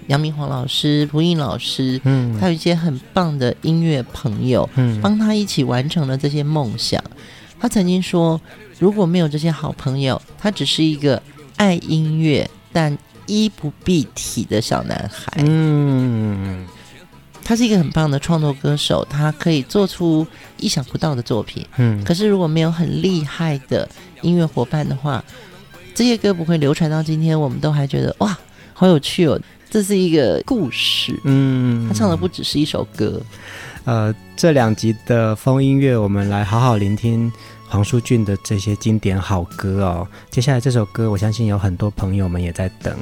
[0.07, 7.03] 杨明煌老师、蒲英老师，嗯，还有一些很棒的音乐朋友，嗯，帮他一起完成了这些梦想。
[7.59, 8.39] 他曾经说，
[8.79, 11.21] 如果没有这些好朋友，他只是一个
[11.55, 15.33] 爱音乐但衣不蔽体的小男孩。
[15.37, 16.65] 嗯，
[17.47, 20.27] 他是一个很棒的创作歌手，他可以做出
[20.57, 21.65] 意想不到的作品。
[21.77, 23.87] 嗯，可是如果没有很厉害的
[24.21, 25.23] 音乐伙伴的话，
[25.95, 28.37] 这些歌不会流传到今天，我们都还觉得哇，
[28.73, 29.39] 好有趣哦，
[29.69, 31.17] 这是一个故事。
[31.23, 33.21] 嗯，他唱的不只是一首歌。
[33.85, 37.31] 呃，这两集的风音乐，我们来好好聆听
[37.69, 40.05] 黄舒骏的这些经典好歌哦。
[40.29, 42.93] 接下来这首歌，我相信有很多朋友们也在等。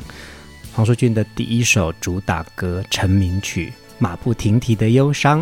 [0.71, 5.41] 黄舒骏的第一首主打歌成名曲《马不停蹄的忧伤》。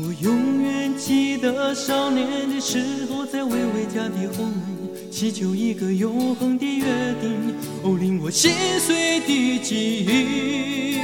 [0.00, 6.84] 我永远记得少年的时候，在巍巍家的后门，祈求一个永恒的约
[7.20, 10.98] 定，哦，令我心碎的记忆。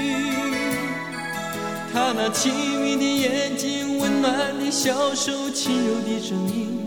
[1.93, 6.79] 他那清明的眼睛，温暖的小手，轻柔的声音，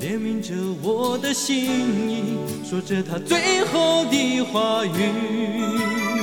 [0.00, 1.64] 怜悯着我的心
[2.08, 2.36] 意，
[2.68, 6.15] 说着他最后的话语。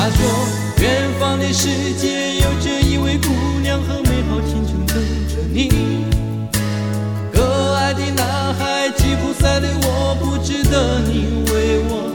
[0.00, 0.24] 他说，
[0.80, 3.30] 远方的世界有着一位姑
[3.60, 4.96] 娘和美好青春等
[5.26, 6.04] 着你。
[7.32, 12.12] 可爱的男孩，吉普赛的我，不值得你为我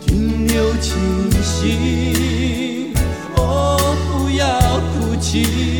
[0.00, 0.94] 停留气
[1.42, 2.94] 息。
[3.36, 3.76] 我，
[4.08, 5.75] 不要哭泣。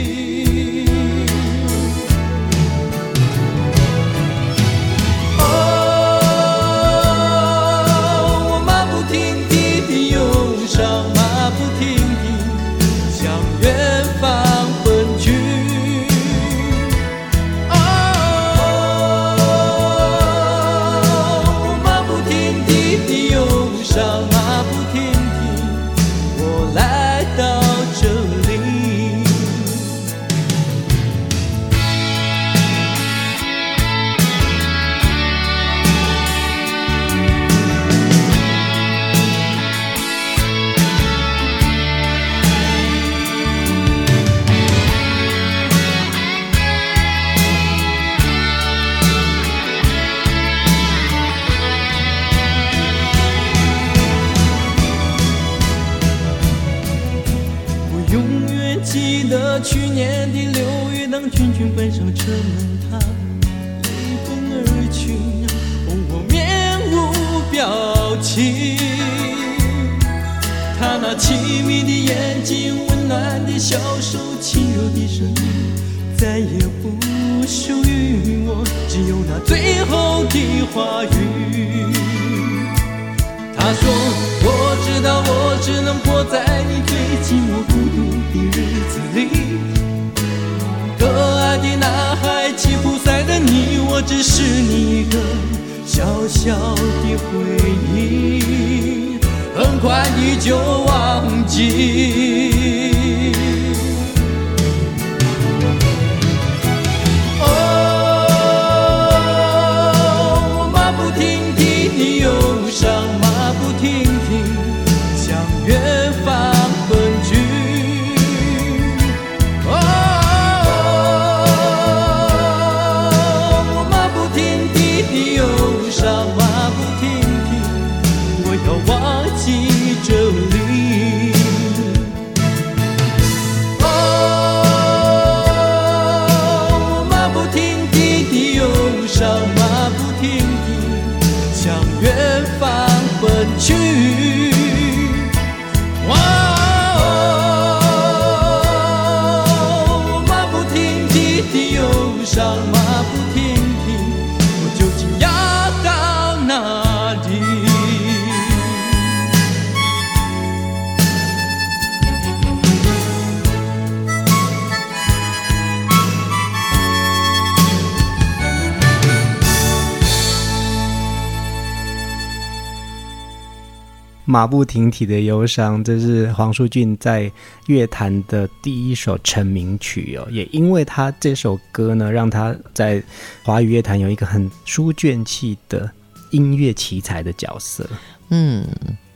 [174.37, 177.33] 马不停蹄的忧伤，这是黄舒骏在
[177.69, 180.29] 乐坛的第一首成名曲哦。
[180.31, 183.03] 也因为他这首歌呢，让他在
[183.43, 185.91] 华语乐坛有一个很书卷气的
[186.33, 187.89] 音乐奇才的角色。
[188.29, 188.63] 嗯，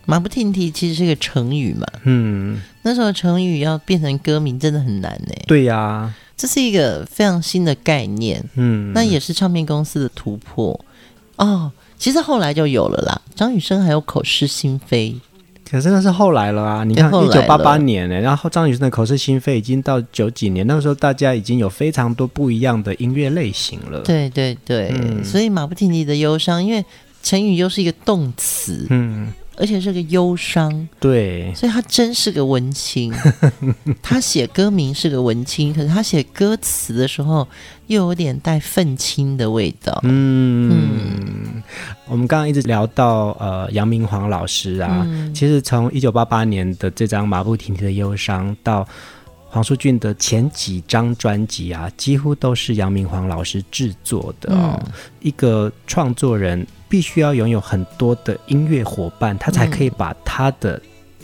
[0.06, 1.86] 马不停蹄其实是个成语嘛。
[2.04, 5.34] 嗯，那时候成语要变成歌名真的很难呢。
[5.46, 8.42] 对呀、啊，这是一个非常新的概念。
[8.54, 10.82] 嗯，那也是唱片公司的突破
[11.36, 11.70] 哦。
[12.00, 15.14] 其实后来就有了啦，张雨生还有口是心非，
[15.70, 16.82] 可是那是后来了啊！
[16.82, 24.00] 你看一九八八年呢，然后张雨生的口是心非已经到九几年，那个时候大家已经有非常多不一样的音乐类型了。
[24.00, 26.82] 对对对，嗯、所以马不停蹄的忧伤，因为
[27.22, 29.30] 成语又是一个动词，嗯，
[29.60, 33.12] 而且是个忧伤，对，所以他真是个文青。
[34.00, 37.46] 他写歌名是个文青，可是他写歌词的时候
[37.86, 40.00] 又有点带愤青的味道。
[40.04, 41.62] 嗯，嗯
[42.08, 48.88] 我们刚刚一直聊到呃杨明煌老师啊，嗯、其实从一九八八年的这张《马不停蹄的忧伤》到
[49.46, 54.80] 黄舒骏的前几张专辑啊，几乎都是杨明煌老师制作的哦。
[54.86, 60.78] 嗯、一个创作人必须要拥有很多的音乐伙伴，他才可以把他的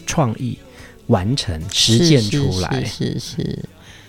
[0.06, 0.58] 创意
[1.08, 2.82] 完成、嗯、实践出来。
[2.84, 3.64] 是是，是是是。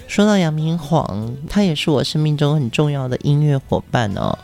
[0.08, 4.38] 说到杨明煌，他也是我生命中很重要的音乐伙伴哦。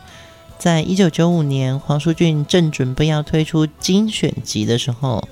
[0.58, 5.26] 在一九九五年，黄舒骏正准备要推出精选集的时候，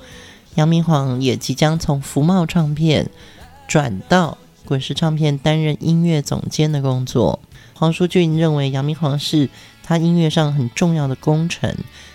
[0.54, 3.10] 杨明煌也即将从福茂唱片。
[3.68, 7.40] 转到滚石唱片担任音乐总监的工作，
[7.72, 9.48] 黄舒骏认为杨明煌是
[9.92, 11.70] 他音乐上很重要的工程，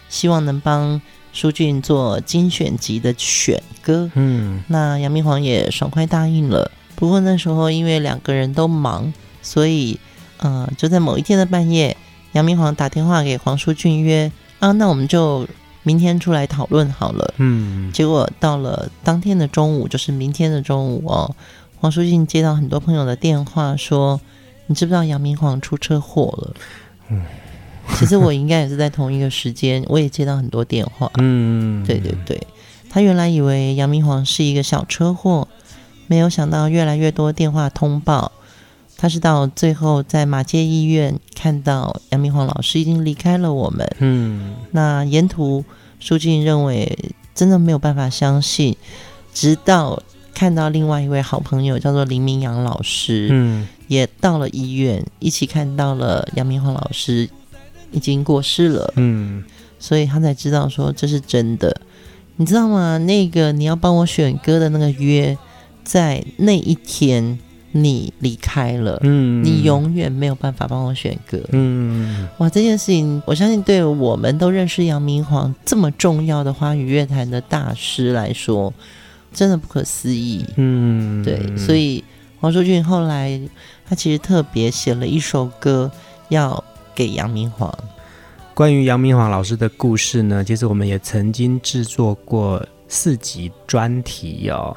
[0.10, 1.00] 希望能帮
[1.32, 4.10] 舒俊做精选集的选歌。
[4.16, 6.72] 嗯，那杨明煌也爽快答应了。
[6.96, 9.14] 不过那时候因为两个人都忙，
[9.44, 10.00] 所以
[10.38, 11.96] 呃，就在某一天的半夜，
[12.32, 15.48] 杨明煌打电话给黄舒俊约啊，那我们就
[15.84, 17.36] 明天出来讨论好了。
[17.38, 21.36] 嗯，结果到了当天的中午，就是明天的中午哦，
[21.80, 24.20] 黄舒骏接到很多朋友的电话，说
[24.66, 26.56] ：“你知不知道杨明煌出车祸了？”
[27.10, 27.22] 嗯，
[27.98, 31.12] 其实我应该也是在同一个时间，我也接到很多电话。
[31.18, 32.42] 嗯，对对对，
[32.90, 35.48] 他原来以为杨明煌是一个小车祸，
[36.08, 38.32] 没有想到越来越多电话通报。
[39.00, 43.88] 他是到最后在马街医院看到杨明煌老师已经离开了我们。
[44.00, 45.64] 嗯，那沿途
[46.00, 46.98] 舒静认为
[47.36, 48.76] 真的没有办法相信，
[49.34, 50.02] 直到
[50.34, 57.30] 看到另外一位好朋友叫做林明阳老师，嗯，也到了医院，一起看到了杨明煌老师
[57.92, 58.94] 已经过世了。
[58.96, 59.44] 嗯，
[59.80, 61.82] 所以他才知道说这是真的。
[62.38, 62.98] 你知道吗？
[62.98, 65.38] 那个你要帮我选歌的那个约，
[65.84, 67.40] 在那一天。
[67.74, 78.74] 你离开了，嗯，你永远没有办法帮我选歌，嗯，哇，这件事情，我相信对我们都认识杨明煌这么重要的华语乐坛的大师来说，
[79.32, 82.04] 真的不可思议，嗯，对，所以
[82.40, 83.40] 黄淑俊后来
[83.88, 85.92] 他其实特别写了一首歌
[86.30, 86.64] 要
[86.98, 87.72] 给杨明煌。
[88.56, 94.76] 关于杨明煌老师的故事呢，其实我们也曾经制作过四集专题哦。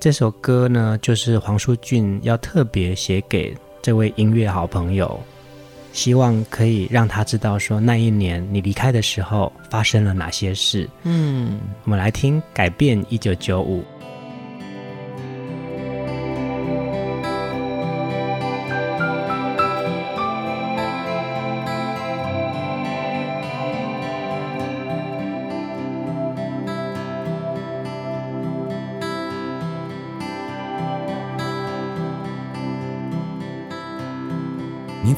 [0.00, 5.20] 这首歌呢，就是黄淑俊要特别写给这位音乐好朋友，
[5.92, 10.88] 希望可以让他知道说，那一年你离开的时候发生了哪些事。
[11.02, 13.80] 嗯，我们来听《改变一九九五》。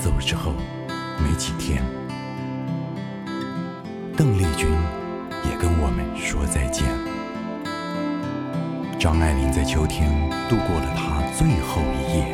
[0.02, 0.52] 走之后，
[1.22, 1.80] 没几天，
[4.16, 4.68] 邓丽君
[5.48, 6.88] 也跟我们说再见。
[8.98, 10.10] 张爱玲在秋天
[10.48, 12.26] 度过了她最后一夜。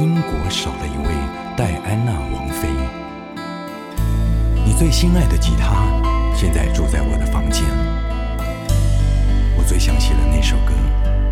[0.00, 1.14] 英国少了一位
[1.56, 2.68] 戴安娜王妃。
[4.66, 5.86] 你最心爱的吉他
[6.34, 7.62] 现在住在我的房间。
[9.56, 10.72] 我最想写的那首歌，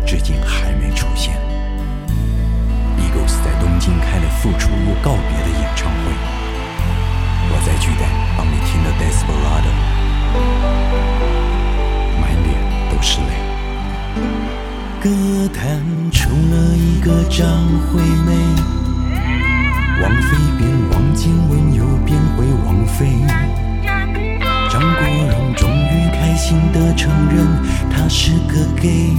[0.07, 1.42] 至今还没出现。
[3.13, 6.11] Eagles 在东京开了复出又告别的演唱会，
[7.51, 9.69] 我在巨蛋帮你听了《Desperado》，
[12.19, 12.49] 满脸
[12.89, 13.27] 都是泪。
[14.99, 15.05] 歌
[15.53, 15.61] 坛
[16.11, 17.45] 出了一个张
[17.85, 18.33] 惠妹，
[20.01, 20.61] 王菲变
[20.91, 23.21] 王建文又变回王菲，
[24.71, 27.45] 张国荣终于开心地承认
[27.91, 29.13] 他是个 gay。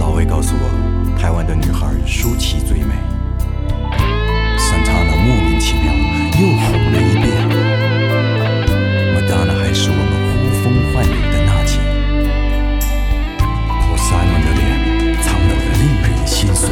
[0.00, 0.88] 老魏告诉我。
[1.18, 1.77] 台湾的女孩
[2.20, 2.96] 舒淇最美
[4.58, 5.84] ，Santana 莫名其妙
[6.40, 7.30] 又红了一遍
[9.14, 11.78] ，Madonna 还是我们呼风唤雨的娜姐
[13.68, 14.60] ，Paul Simon 的脸
[15.22, 16.68] 苍老的令人心碎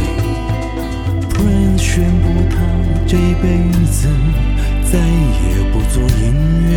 [1.31, 2.57] ，Prince 宣布他
[3.07, 3.47] 这辈
[3.87, 4.09] 子
[4.91, 6.35] 再也不做音
[6.69, 6.75] 乐，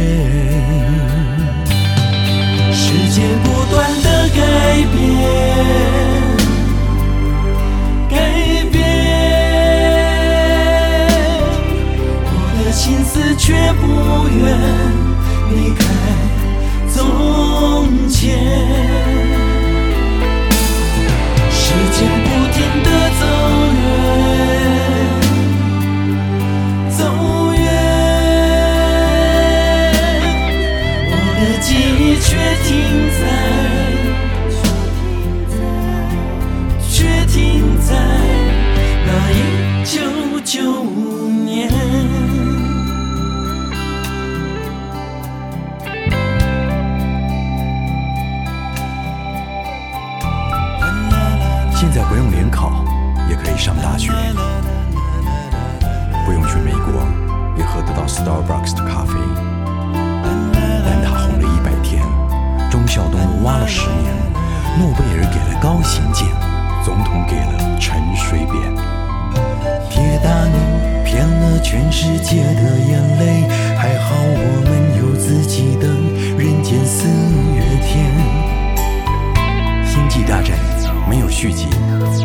[81.41, 81.67] 续集，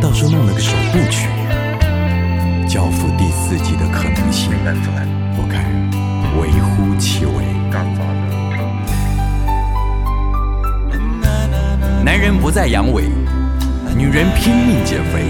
[0.03, 1.29] 到时候弄了个首部曲。
[2.67, 4.51] 教父第四季的可能性，
[5.37, 5.63] 我看
[6.41, 7.45] 微乎其微。
[12.05, 13.05] 男人不再阳痿，
[13.97, 15.23] 女人拼命减肥。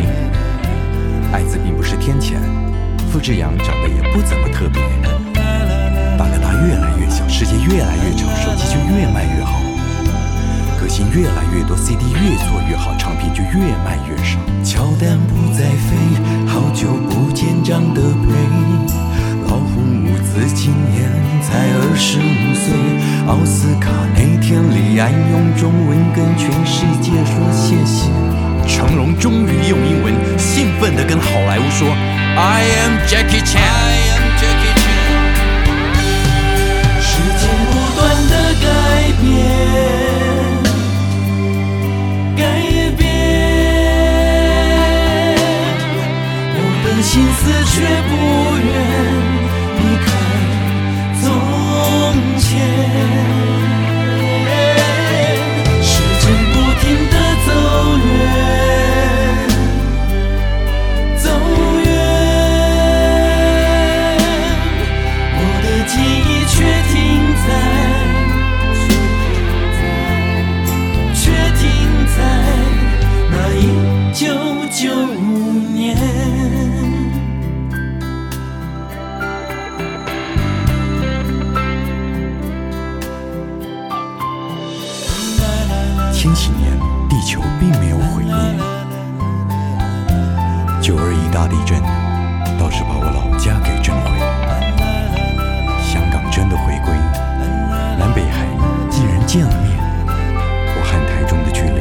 [1.31, 2.37] 艾滋并不是天谴，
[3.13, 4.81] 傅志阳长得也不怎么特别。
[6.17, 9.61] 大哥大越来越小，世界越来越丑，手机就越卖越好。
[10.85, 14.39] 歌星越来越多，CD 越做越好，唱片就越卖越少。
[14.63, 15.97] 乔丹不再飞，
[16.47, 18.29] 好久不见张德培。
[19.49, 21.11] 老红五子今年
[21.41, 22.77] 才二十五岁。
[23.27, 28.13] 奥斯卡那天，李安用中文跟全世界说谢谢。
[28.69, 31.89] 成龙终于用英文兴奋地跟好莱坞说
[32.37, 35.33] ：“I am Jackie Chan。” I am Jackie Chan。
[37.01, 38.69] 时间不断地改
[39.23, 39.64] 变，
[47.15, 48.94] 心思却不愿
[90.85, 91.81] 九二一大地震
[92.61, 94.21] 倒是把我老家给震毁。
[94.21, 98.45] 了香港真的回归了南北海
[98.91, 99.81] 竟然见了面
[100.77, 101.81] 我和台中的距离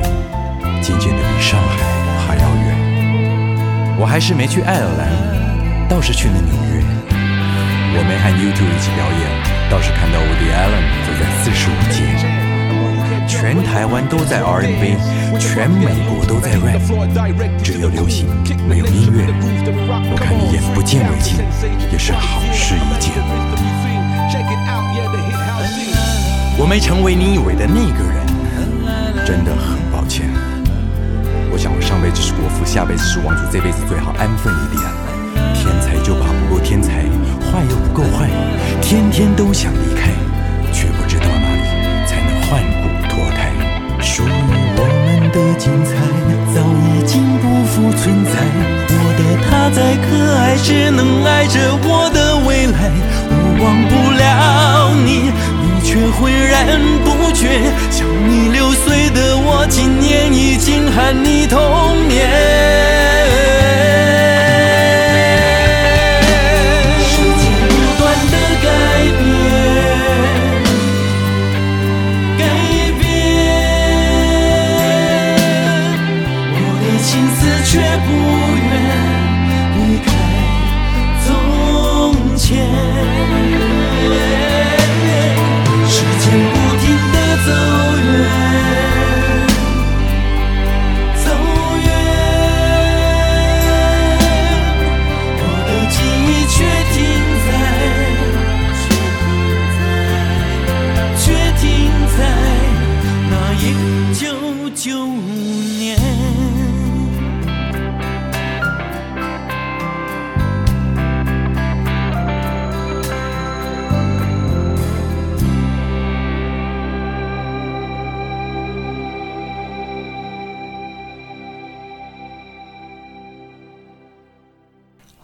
[0.81, 1.83] 渐渐的比上海
[2.25, 3.99] 还要远。
[3.99, 6.81] 我还是没去爱尔兰倒是去了纽约。
[7.11, 12.43] 我没和 youtube 一起表演倒是看到 woody allen 走在四十五街。
[13.27, 14.95] 全台湾都在 R&B
[15.43, 16.79] 全美国都在 rap，
[17.61, 18.25] 只有流行
[18.65, 19.27] 没有音乐。
[20.09, 21.35] 我看你眼不见为净，
[21.91, 23.11] 也是好事一件。
[26.57, 28.25] 我没成为你以为的那个人，
[29.25, 30.29] 真的很抱歉。
[31.51, 34.81] 我想，我上辈子是国父，下辈子是王子，这辈子最好安分一点。
[35.53, 37.03] 天才就怕不够天才，
[37.51, 38.29] 坏又不够坏，
[38.81, 40.09] 天天都想离开，
[45.33, 45.91] 的精彩，
[46.53, 48.31] 早已经不复存在。
[48.89, 50.07] 我的他再可
[50.37, 52.91] 爱，只能爱着我的未来。
[53.29, 55.33] 我忘不了你。
[55.63, 57.49] 你却浑然不觉，
[57.89, 63.62] 像你六岁的我，今年已经喊你童年。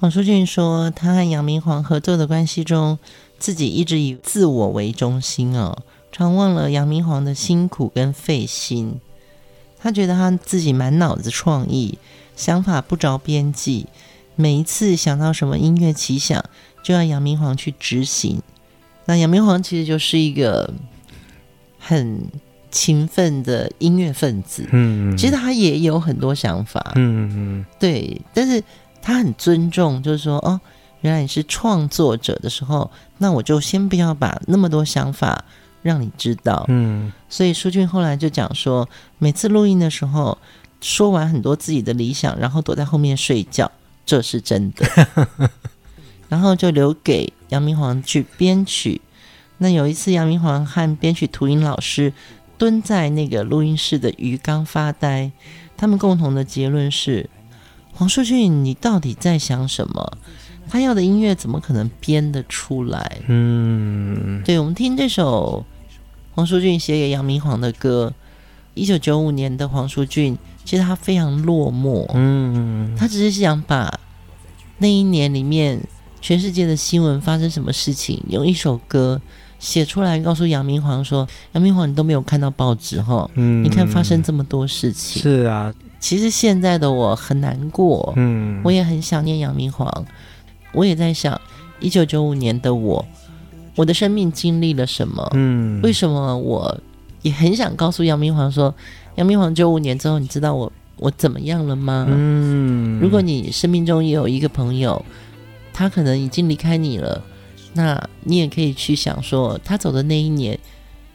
[0.10, 2.98] 黄舒俊说，他和杨明煌合作的关系中，
[3.38, 9.00] 自己一直以自我为中心哦，常忘了杨明煌的辛苦跟费心。
[9.78, 12.00] 他觉得他自己满脑子创意，
[12.36, 13.86] 想法不着边际，
[14.36, 16.44] 每一次想到什么音乐奇想，
[16.82, 18.42] 就要杨明煌去执行。
[19.06, 20.74] 那杨明煌其实就是一个
[21.78, 22.26] 很
[22.72, 24.68] 勤奋的音乐分子。
[24.72, 26.94] 嗯，其实他也有很多想法。
[26.96, 28.64] 嗯嗯，对，但是
[29.02, 30.60] 他很尊重，就是说，哦，
[31.02, 35.44] 原来你是创作者的时候，那我就先不要把那么多想法
[35.82, 36.66] 让你知道。
[36.68, 38.88] 嗯，所以舒俊后来就讲说，
[39.18, 40.38] 每次录音的时候，
[40.82, 43.72] 说完很多自己的理想，然后躲在后面睡觉，
[44.06, 45.50] 这是真的。
[46.30, 49.02] 然后就留给杨明煌去编曲。
[49.58, 52.14] 那有一次，杨明煌和编曲涂音老师
[52.58, 55.32] 蹲在那个录音室的鱼缸发呆，
[55.76, 57.30] 他们共同的结论是：
[58.00, 60.14] 黄淑俊，你到底在想什么？
[60.70, 63.18] 他要的音乐怎么可能编得出来？
[63.28, 65.66] 嗯，对，我们听这首
[66.34, 68.14] 黄淑俊写给杨明煌的歌，
[68.74, 72.10] 一九九五年的黄淑俊，其实他非常落寞。
[72.14, 74.00] 嗯，他只是想把
[74.78, 75.78] 那一年里面
[76.22, 79.20] 全世界的新闻发生什么事情，用一首歌。
[79.60, 83.30] 写出来告诉杨明煌说：“杨明煌，你都没有看到报纸哈？
[83.34, 85.22] 嗯，你看发生这么多事情。
[85.22, 90.06] 是啊，其实现在的我很难过，嗯，我也很想念杨明煌。
[90.72, 91.40] 我也在想，
[91.80, 93.06] 一九九五年的我，
[93.76, 95.28] 我的生命经历了什么？
[95.34, 96.80] 嗯，为什么我
[97.22, 98.74] 也很想告诉杨明煌说，
[99.16, 102.06] 杨明煌九五年之后，你知道我我怎么样了吗？
[102.08, 105.04] 嗯，如果你生命中也有一个朋友，
[105.74, 107.24] 他可能已经离开你了。”
[107.74, 110.58] 那你也可以去想说，他走的那一年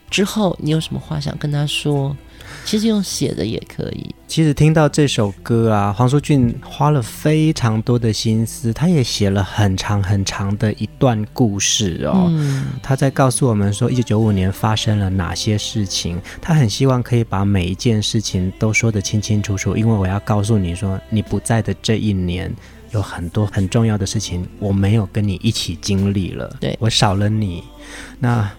[0.09, 2.15] 之后，你有什么话想跟他说？
[2.65, 4.13] 其实用写的也可以。
[4.27, 12.25] 其实听到这首歌啊，黄舒骏花了非常多的心思，他也写了很长很长的一段故事哦。
[12.29, 16.19] 嗯，他在告诉我们说，一九九五年发生了哪些事情。
[16.41, 22.51] 他很希望可以把每一件事情都说得清清楚楚，因为我要告诉你说，你不在的这一年。
[22.91, 26.55] 有很多很重要的事情，我没有跟你一起经历了。
[26.61, 27.61] 对，我少了你。
[28.19, 28.49] 那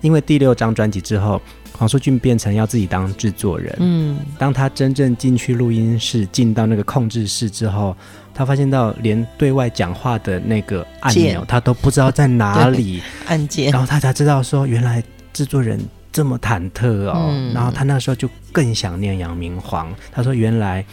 [0.00, 1.42] 因为第六张专辑之后，
[1.72, 3.74] 黄淑俊变成要自己当制作人。
[3.80, 7.96] 嗯，当他真正进去录音室，进到那个控制室之后，
[8.34, 13.70] 他发现到连对外讲话的那个按钮，他都不知道在哪里 按键。
[13.70, 15.02] 然后他才知道说，原来
[15.32, 15.80] 制作人
[16.12, 17.28] 这么忐忑哦。
[17.30, 19.92] 嗯，然后他那时候就更想念杨明煌。
[20.10, 20.84] 他说，原来。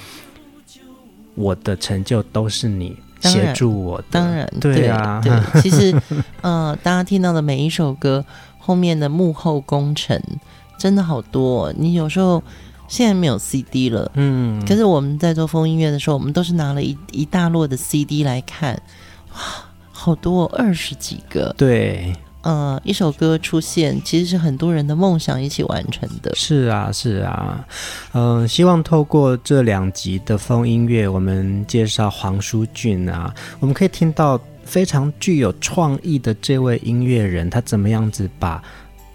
[1.35, 5.95] 我的成就都是你协助我的，当然，对啊，对，对， 其实，
[6.41, 8.25] 呃，大家听到的每一首歌
[8.57, 10.21] 后面的幕后工程
[10.79, 11.71] 真的好多。
[11.77, 12.41] 你有时候
[12.87, 18.81] 现在没有 CD 了，嗯，可是我们在做风音乐的时候，我们都是拿了一一大摞的 CD 来看，
[19.33, 19.39] 哇，
[19.91, 22.11] 好多，哦二十几个，对。
[22.41, 26.33] 呃，一首歌出现，其实是很多人的梦想一起完成的。
[26.35, 27.67] 是啊，是啊，
[28.13, 38.63] 嗯、呃，希望透过这两集的风音乐，我们介绍黄舒骏啊，我们可以听到非常具有创意的这位音乐人，他怎么样子把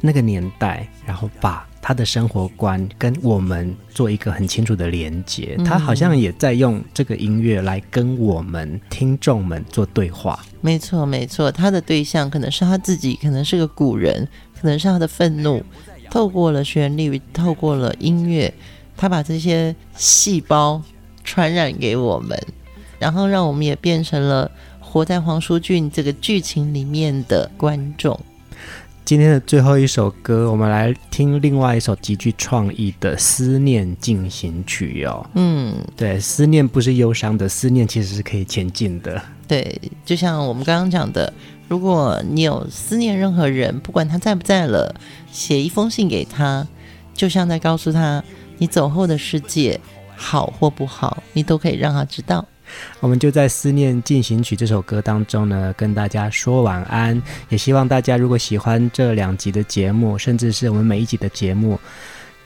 [0.04, 1.66] 那个年代，然后把。
[1.86, 10.42] 他的生活观跟我们做一个很清楚的连接，他好像也在用这个音乐来跟我们听众们做对话。
[10.62, 14.26] 没错，没错，他的对象可能是他自己，可能是个古人，
[14.58, 15.62] 可能是他的愤怒，
[16.10, 18.54] 透过了旋律，透过了音乐，
[18.96, 20.80] 他把这些细胞
[21.22, 22.42] 传染给我们，
[22.98, 24.50] 然后让我们也变成了
[24.80, 28.18] 活在黄舒骏这个剧情里面的观众。
[29.04, 35.28] 今天的最后一首歌，我们来听另外一首极具创意的《思念进行曲》哦。
[35.34, 39.20] 嗯，对，思念不是忧伤的，思念其实是可以前进的。
[39.46, 41.30] 对，就像我们刚刚讲的，
[41.68, 44.94] 如果你有思念任何人，不管他在不在了，
[45.30, 46.66] 写一封信给他，
[47.12, 48.24] 就像在告诉他，
[48.56, 49.78] 你走后的世界
[50.16, 52.46] 好或不好，你都可以让他知道。
[53.00, 57.20] 我们就在《思念进行曲》这首歌当中呢，跟大家说晚安。
[57.48, 61.78] 也希望大家如果喜欢这两集的节目，甚至是我们每一集的节目，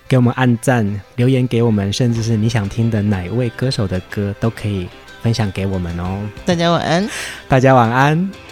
[0.09, 4.89] 给我们按赞、留言给我们，甚至是你想听的哪位歌手的歌，都可以
[5.23, 6.21] 分享给我们哦。
[6.45, 7.09] 大家晚安，
[7.49, 8.48] 大家晚安。